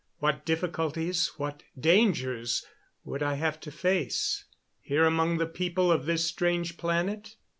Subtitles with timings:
[0.17, 2.65] What difficulties, what dangers,
[3.03, 4.45] would I have to face,
[4.81, 7.35] here among the people of this strange planet?